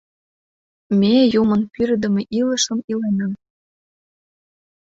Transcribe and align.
Ме 0.99 1.15
Юмын 1.41 1.61
пӱрыдымӧ 1.73 2.21
илышым 2.39 2.79
илена! 2.91 3.27